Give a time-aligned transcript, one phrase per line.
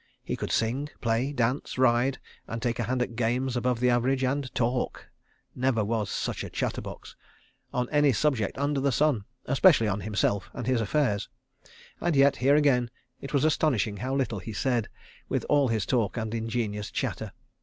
[0.23, 2.17] He could sing, play, dance, ride
[2.47, 6.81] and take a hand at games above the average, and talk—never was such a chatter
[6.81, 11.29] box—on any subject under the sun, especially on himself and his affairs.
[11.99, 14.89] And yet, here again, it was astonishing how little he said,
[15.29, 17.31] with all his talk and ingenious chatter.